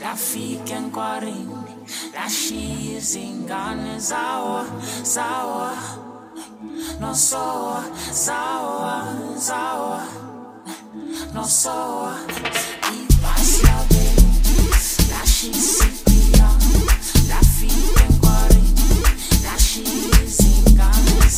la 0.00 0.14
fique 0.16 0.72
en 0.72 0.90
quarine, 0.90 1.50
la 2.14 2.26
cheese 2.28 3.16
in 3.16 3.46
Ghana, 3.46 3.98
Zawa, 3.98 4.64
Zawa, 5.04 5.72
no 7.00 7.14
soa, 7.14 7.84
Zawa, 8.12 9.04
Zawa, 9.36 10.00
no 11.34 11.44
soa, 11.44 12.16
y 12.92 13.06
pasa 13.22 13.84
la 15.10 15.24
la. 15.24 15.78
La 17.28 17.40
fique 17.40 18.02
en 18.08 18.20
la 19.42 19.56
cheese 19.56 20.40
in 20.40 20.76
Ghana, 20.76 21.28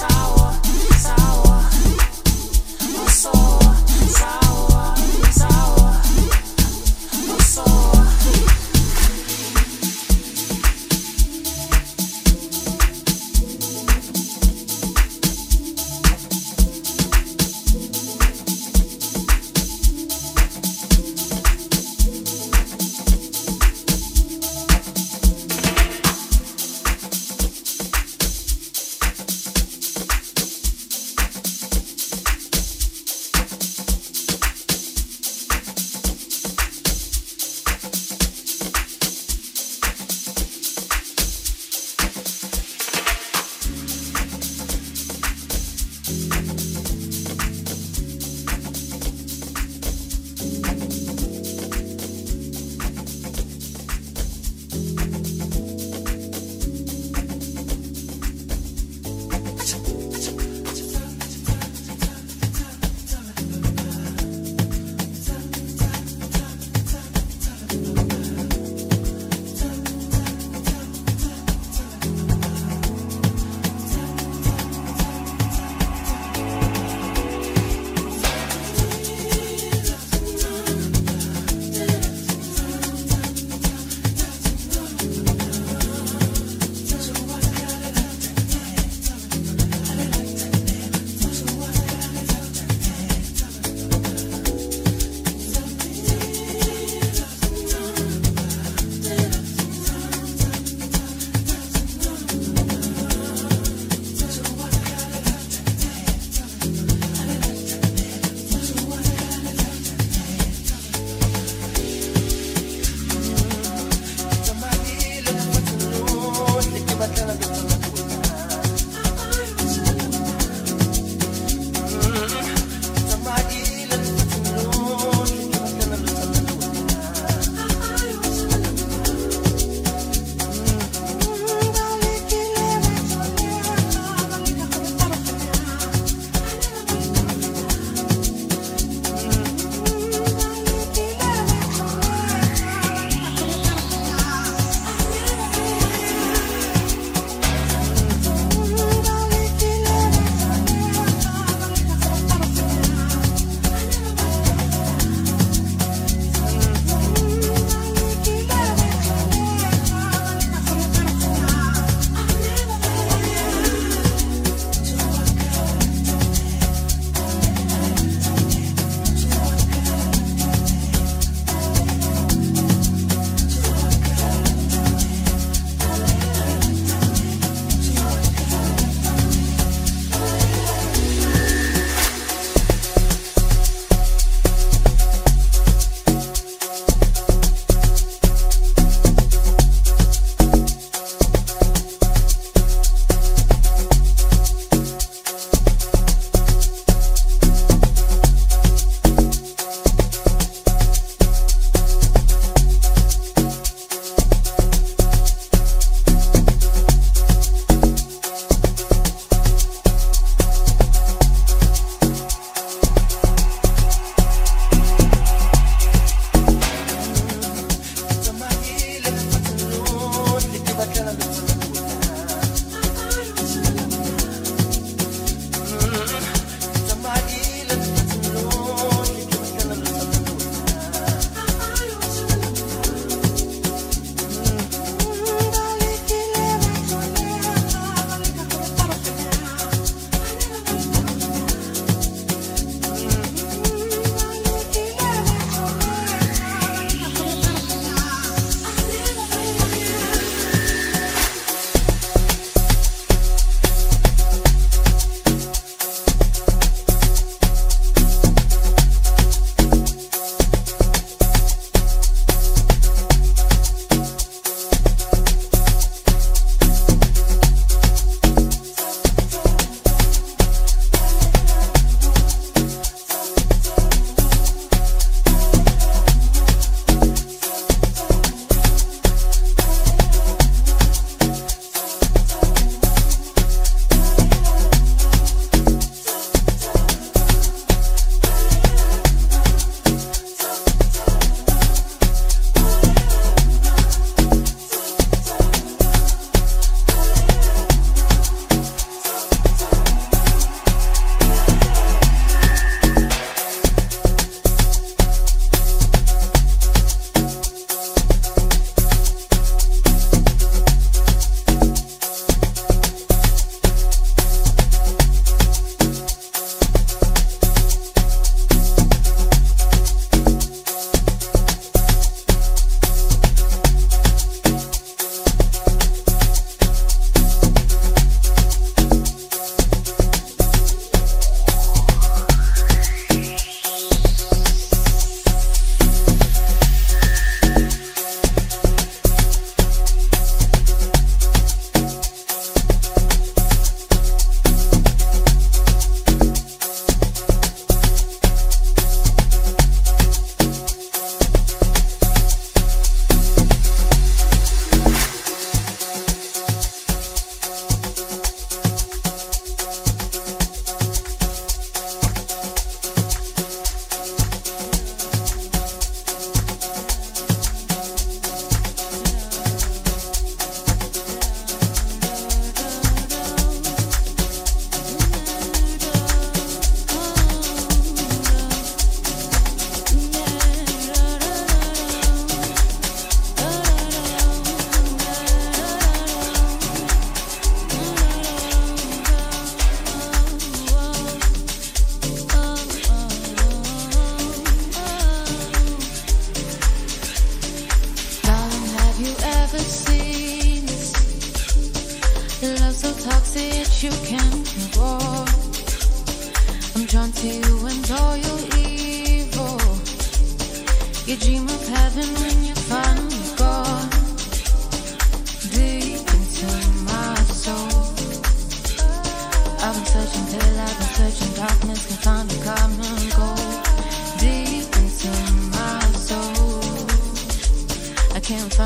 so 428.33 428.63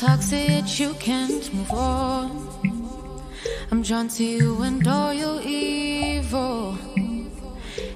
toxic 0.00 0.80
you 0.80 0.94
can't 0.94 1.52
move 1.52 1.70
on. 1.72 2.30
I'm 3.70 3.82
drawn 3.82 4.08
to 4.08 4.24
you 4.24 4.62
and 4.62 4.86
all 4.88 5.12
your 5.12 5.42
evil. 5.42 6.78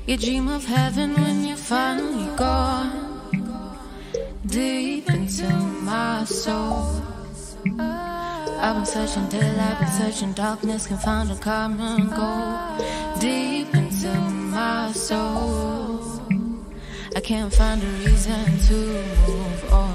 You 0.07 0.17
dream 0.19 0.49
of 0.49 0.67
heaven 0.67 1.15
when 1.15 1.47
you're 1.47 1.57
finally 1.57 2.29
gone. 2.37 2.93
Deep 4.45 5.09
into 5.09 5.49
my 5.91 6.25
soul. 6.25 7.03
I've 7.79 8.75
been 8.77 8.85
searching 8.85 9.27
daylight, 9.31 9.79
been 9.79 9.89
searching 9.89 10.33
darkness, 10.35 10.87
can 10.87 10.99
find 10.99 11.31
a 11.31 11.37
common 11.37 12.11
goal. 12.11 13.19
Deep 13.19 13.75
into 13.75 14.13
my 14.59 14.93
soul. 14.93 16.21
I 17.17 17.21
can't 17.21 17.53
find 17.53 17.83
a 17.83 17.87
reason 18.05 18.45
to 18.69 18.77
move 19.27 19.73
on. 19.73 19.94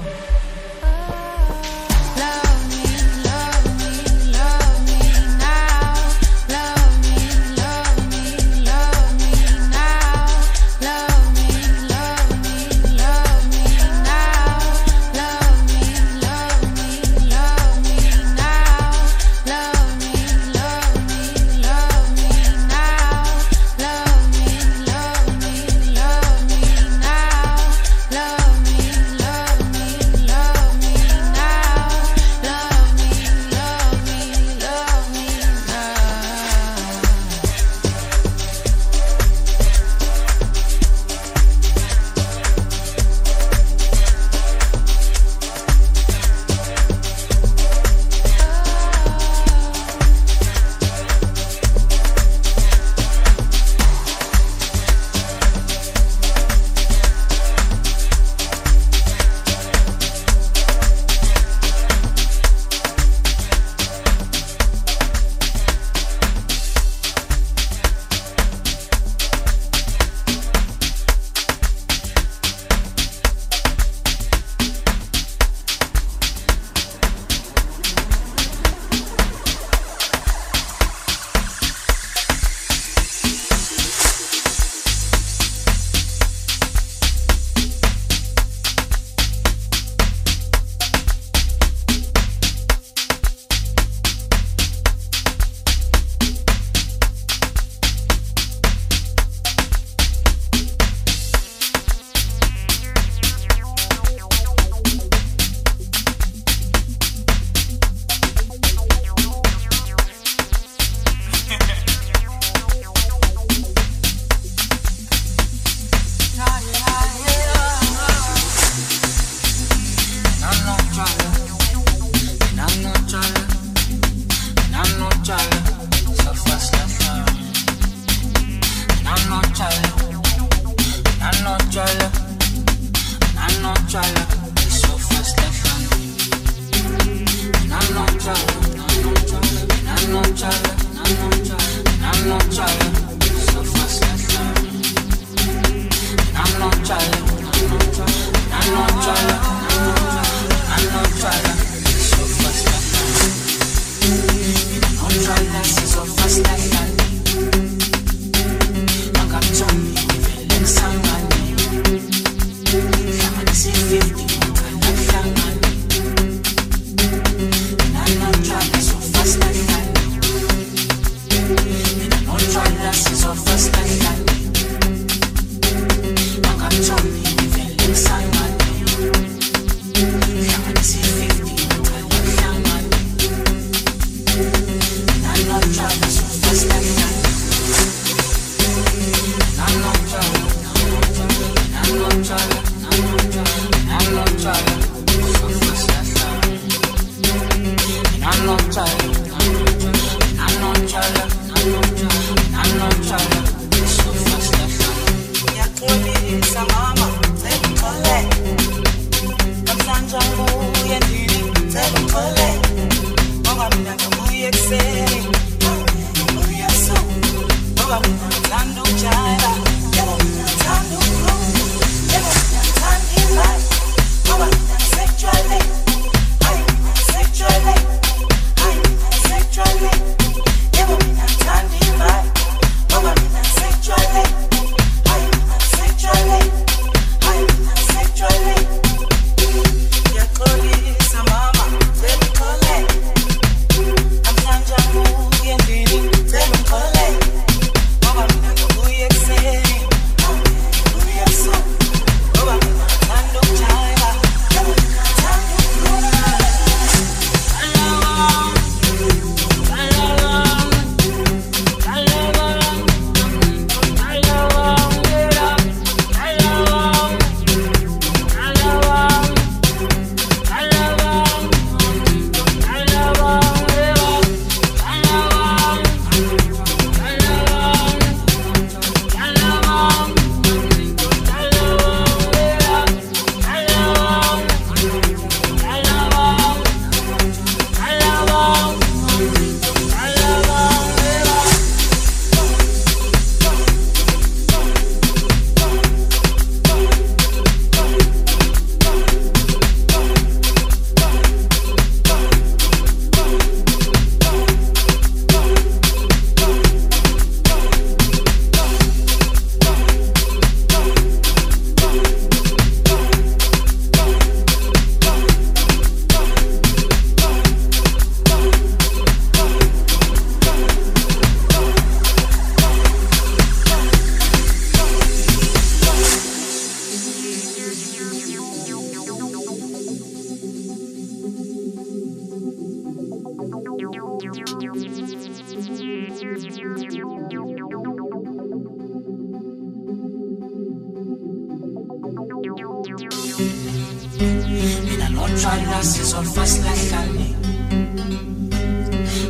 mina 344.84 345.08
nothwalazi 345.08 346.02
zolufasi 346.10 346.58
lahlane 346.64 347.26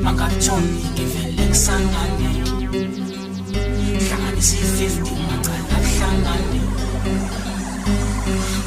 mangakutshoni 0.04 0.84
ngivele 0.92 1.42
kusangane. 1.50 2.30
Hlanganisa 4.04 4.56
i-fifty 4.64 5.14
macala 5.28 5.76
kuhlangane 5.82 6.60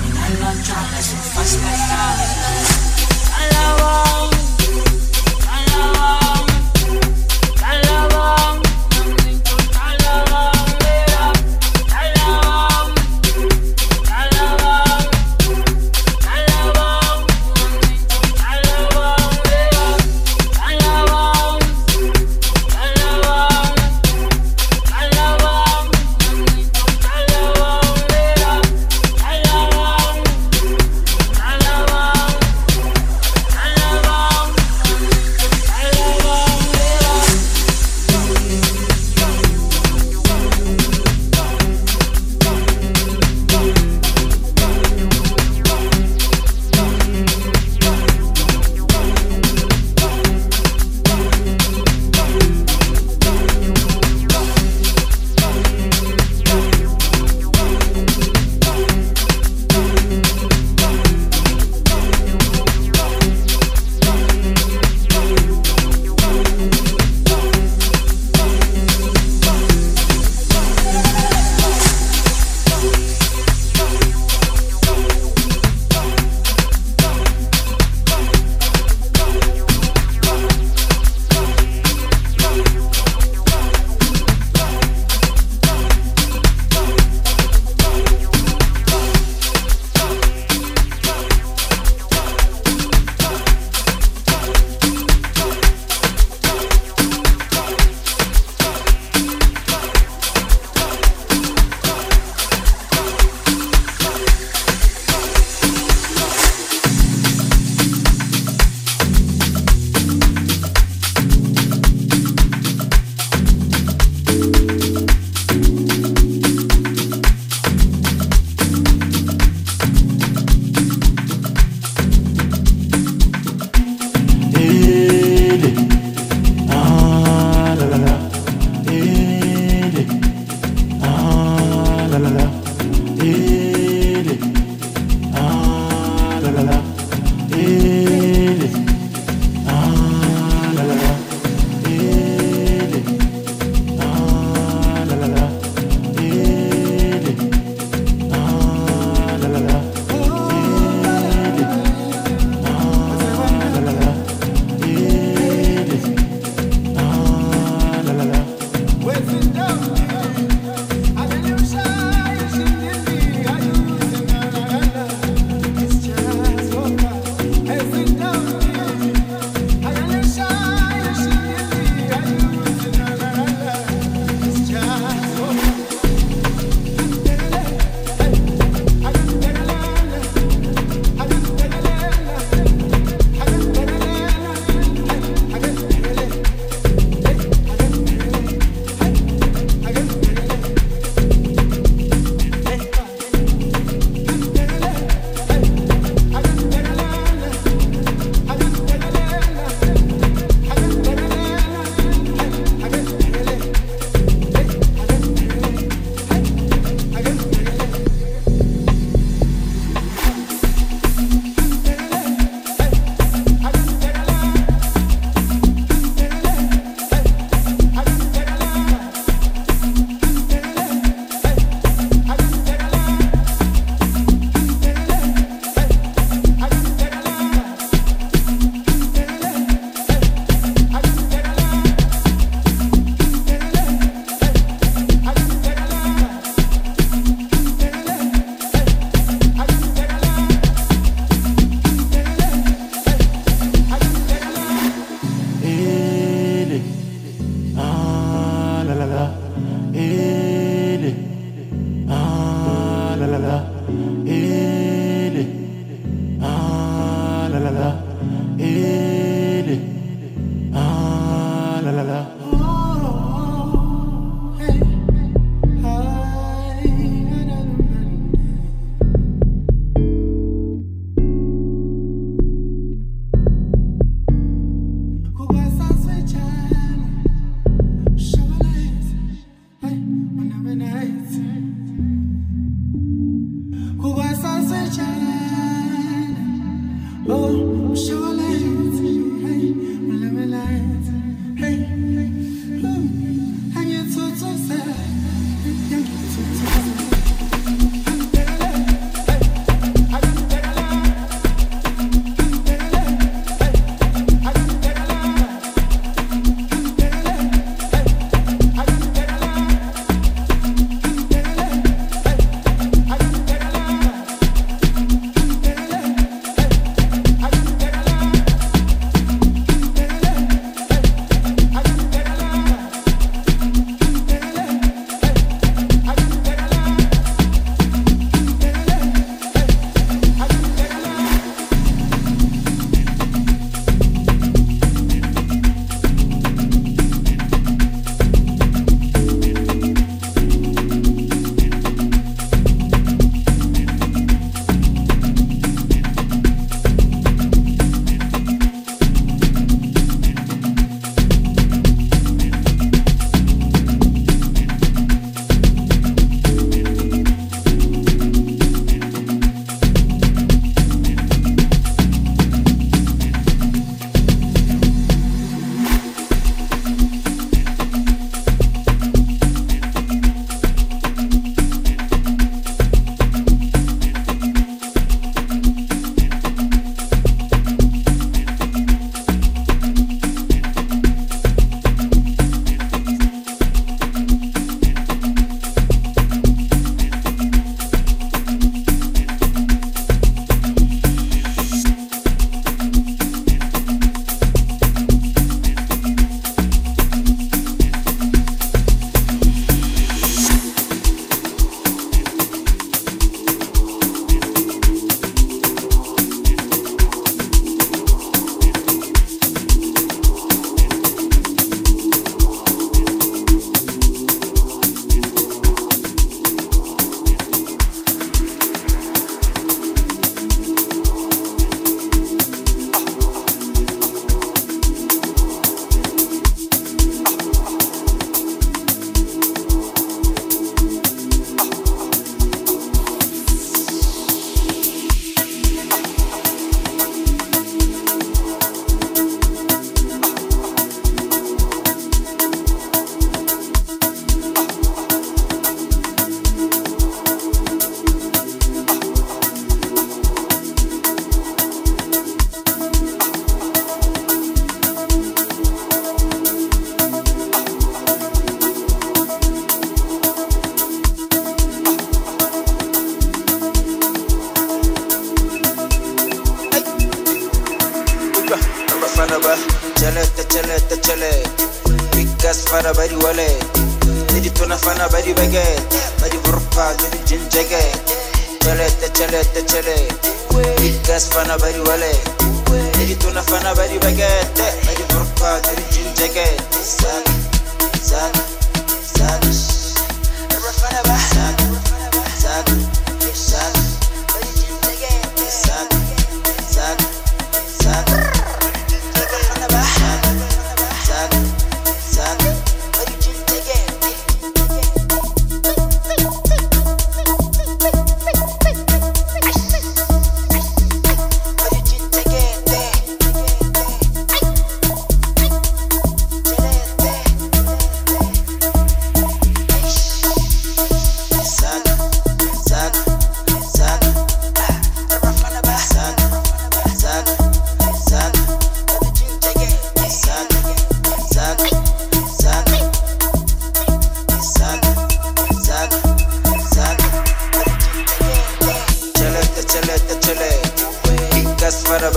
mina 0.01 0.25
nothwalazi 0.39 1.09
zolufasi 1.09 1.57
lahlane 1.63 2.62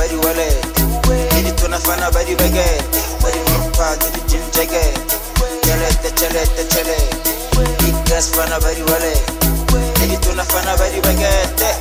bari 0.06 0.16
wale 0.26 0.48
Dili 1.34 1.52
tunafana 1.52 2.10
bari 2.10 2.34
bege 2.36 2.64
Bari 3.22 3.38
mrupa 3.50 3.96
dili 3.96 4.22
jimjege 4.28 4.80
Chelete 5.62 6.10
chelete 6.14 6.64
chele 6.68 6.96
Igas 7.88 8.30
fana 8.30 8.60
bari 8.60 8.82
wale 8.82 9.12
Dili 10.00 10.16
tunafana 10.16 10.76
bari 10.76 11.00
bege 11.00 11.28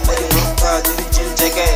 Bari 0.07 0.23
mrupa 0.33 0.81
dili 0.81 1.05
jimjege 1.11 1.67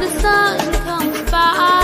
the 0.00 0.20
sun 0.20 0.72
comes 0.84 1.30
by. 1.30 1.77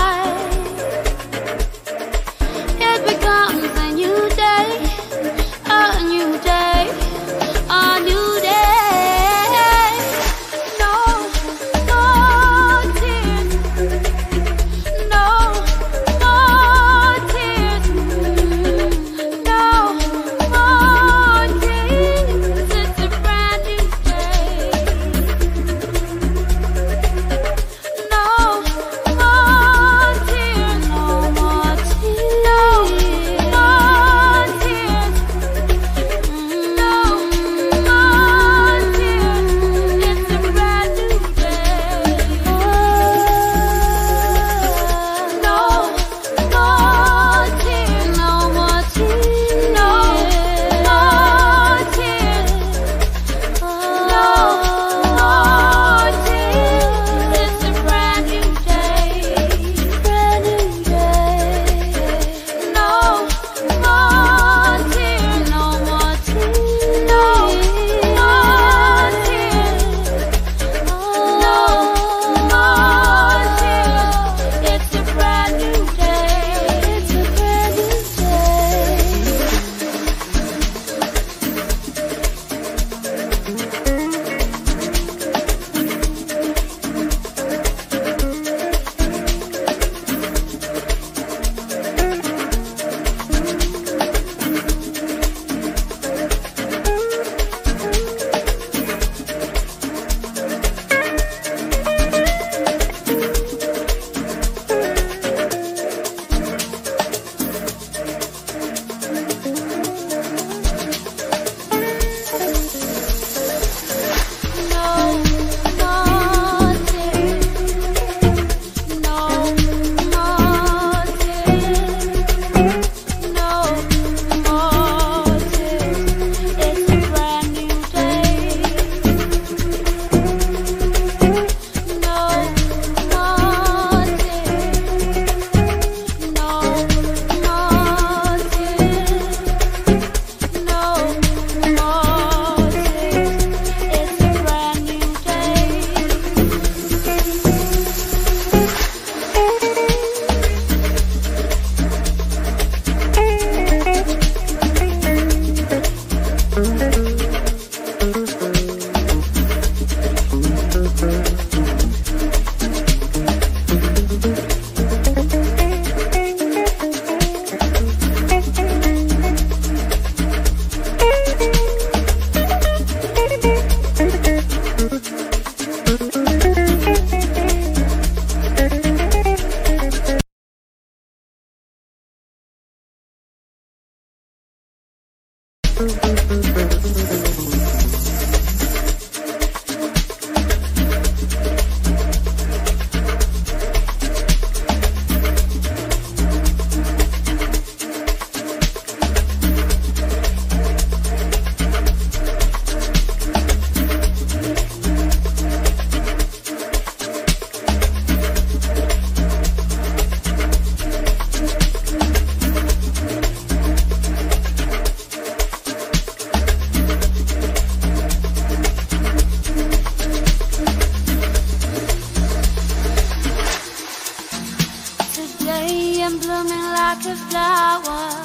Blooming 226.95 227.01
like 227.01 227.07
a 227.07 227.17
flower. 227.31 228.25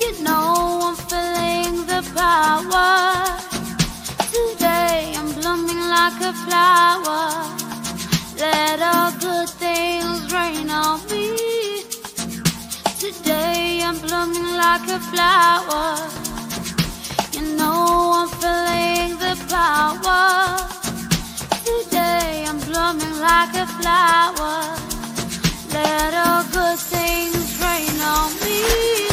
You 0.00 0.22
know 0.22 0.80
I'm 0.82 0.96
feeling 0.96 1.86
the 1.86 2.02
power. 2.14 3.38
Today 4.32 5.14
I'm 5.16 5.32
blooming 5.32 5.88
like 5.88 6.20
a 6.20 6.32
flower. 6.44 7.44
Let 8.36 8.80
all 8.82 9.12
good 9.12 9.48
things 9.48 10.32
rain 10.32 10.70
on 10.70 11.00
me. 11.10 11.84
Today 12.98 13.82
I'm 13.82 13.98
blooming 13.98 14.56
like 14.56 14.88
a 14.88 15.00
flower. 15.10 15.96
You 17.32 17.56
know 17.56 18.12
I'm 18.14 18.28
feeling 18.40 19.18
the 19.18 19.34
power. 19.48 20.58
Today 21.64 22.44
I'm 22.46 22.58
blooming 22.60 23.20
like 23.20 23.54
a 23.54 23.66
flower. 23.66 24.87
Let 25.72 26.14
all 26.14 26.44
good 26.44 26.78
things 26.78 27.60
rain 27.60 28.00
on 28.00 28.32
me. 28.40 29.07